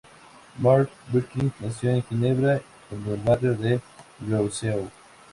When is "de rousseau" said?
3.53-4.89